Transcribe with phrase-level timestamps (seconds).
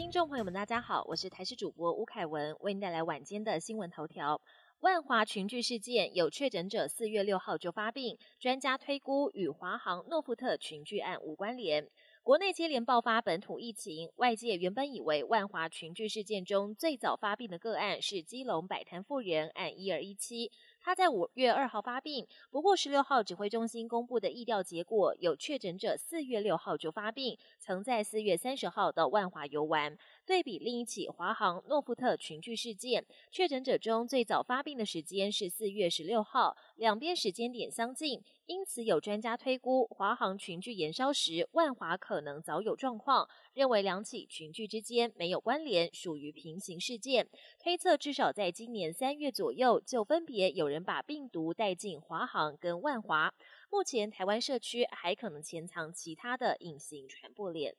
[0.00, 4.40] 听众朋友们，大家好，我是台视主播吴凯文，为您带来晚间的新闻头条。
[4.80, 11.86] 万华群聚事件有确诊者，四月六号就发病，专家推估与华航诺富特群聚案无关联。
[12.22, 20.50] 国内接连爆发本土疫情，外界原本以为万华群聚事件中最早发病的个案是基隆摆摊妇人案一二一七。
[20.82, 29.96] 他在五月二号发病，不过十六号指挥中心公布的疫调结果，有确诊者四月六号就发病，曾在四月三十号到万华游玩。
[30.30, 47.28] 对比另一起华航诺富特群聚事件，确诊者中最早发病的时间是四月十六号，两边时间点相近，因此有专家推估华航群聚延烧时，万华可能早有状况，认为两起群聚之间没有关联，属于平行事件。
[47.58, 53.34] 推测至少在今年三月左右，就分别有人把病毒带进华航跟万华。
[53.68, 57.74] 目前台湾社区还可能潜藏其他的隐形传播链。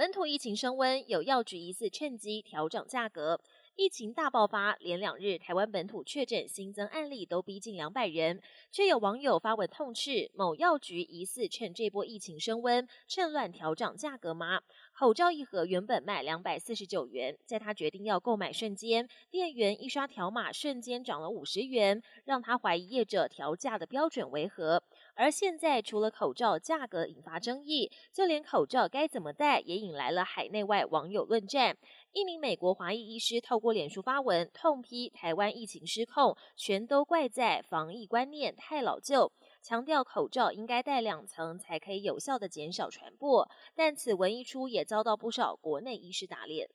[0.00, 3.38] 本土疫情升温，有药局疑似趁机调整价格。
[3.76, 8.40] 疫情大爆发，连两日台湾本土确诊新增案例都逼近两百人，
[8.72, 14.62] 却有网友发文痛斥某药局疑似趁这波疫情升温，趁乱调整价格吗？
[14.94, 24.82] 口罩一盒原本卖两百四十九元，在他决定要购买瞬间，店员一刷条码，瞬间涨了五十元，让他怀疑业者调价的标准为何。
[25.14, 31.76] 而现在，除了口罩价格引发争议，就连口罩该怎么戴也引来了海内外网友论战。
[32.12, 39.30] 一名美国华裔医师透过脸书发文，痛批台湾疫情失控，全都怪在防疫观念太老旧，
[39.62, 43.48] 强调口罩应该戴两层才可以有效的减少传播。
[43.74, 46.68] 但此文一出，也遭到不少国内医师打脸。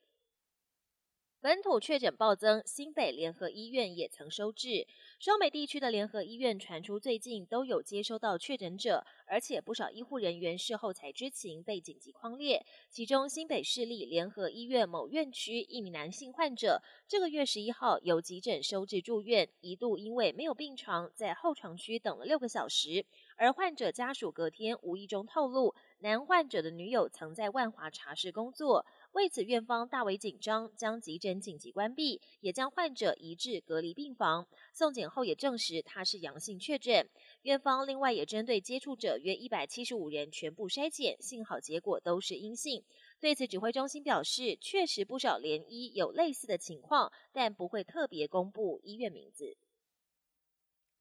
[1.45, 4.87] 本土确诊暴增，新北联合医院也曾收治。
[5.19, 12.65] 双北地区的联合医院传出最近都有接收到确诊者，而且不少医护人员事后才知情被紧急框列。
[12.89, 23.05] 其中新北市立联合医院某院区一名男性患者，这个月十一号由急诊收治住院，一度因为没有病床，在候床区等了六个小时。
[23.37, 28.85] 而患者家属隔天无意中透露，男患者的女友曾在万华茶室工作。
[29.11, 34.47] 为此，院方大为紧张，将急诊紧急关闭，也将患者移至隔离病房。
[34.73, 37.09] 送检后也证实他是阳性确诊。
[37.41, 42.83] 院方另外也针对接触者约一百七十五人全部筛检，幸好结果都是阴性。
[43.19, 49.57] 对此，指挥中心表示，确实不少联医有类似的情况，但不会特别公布医院名字。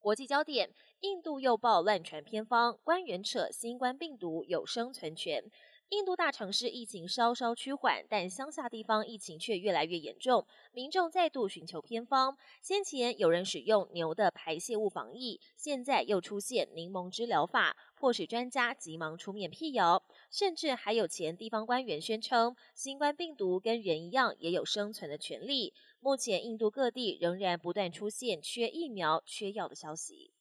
[0.05, 0.69] 国际焦点：
[1.01, 5.43] 印度又爆乱传偏方，官员扯新冠病毒有生存权。
[5.91, 12.37] 印度大城市疫情稍稍趋缓，但乡下地方疫情却越来越严重，民众再度寻求偏方。
[12.61, 20.03] 先前有人使用牛的排泄物防疫，现在又出现柠檬汁疗法，迫使专家急忙出面辟谣。
[20.31, 25.75] 甚至还有前地方官员宣称，新冠病毒跟人一样也有生存的权利。
[26.00, 30.33] 目前印度各地仍然不断出现缺疫苗、缺药的消息，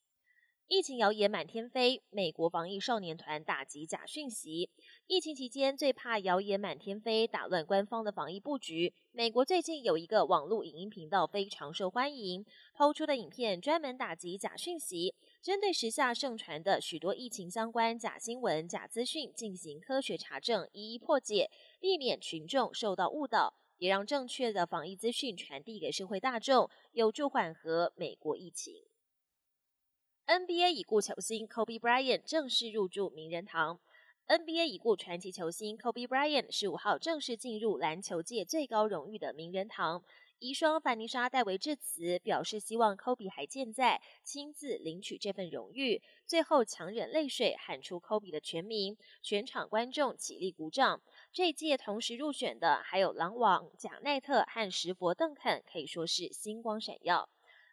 [0.75, 2.01] 疫情谣言满天飞。
[2.09, 4.71] 美国防疫少年团打击假讯息。
[5.05, 8.91] 疫情期间最怕谣言满天飞，打乱官方的防疫布局。
[9.11, 15.13] 美国最近有一个网络影音频道非常受欢迎，抛出的影片专门打击假讯息，
[15.43, 28.73] 针对时下盛传的许多疫情相关假新闻、假资讯进行科学查证，一一破解，避免群众受到误导，也让正确的防疫资讯传递给社会大众，有助缓和美国疫情。
[30.25, 33.77] NBA 已故球星 Kobe Bryant 正式入住名人堂。
[34.27, 40.01] NBA 已故传奇球星 Kobe Bryant 十五号正式进入篮球界最高荣誉的名人堂，
[40.39, 46.01] 遗孀范妮莎代为致辞，表示希望 Kobe 还健在，亲自领取这份荣誉。
[46.25, 51.01] 最后强忍泪水喊出 Kobe 的全名，全场观众起立鼓掌。
[51.33, 57.27] 这一届同时入选的还有狼王贾奈特和石佛邓肯，可以说是星光闪耀。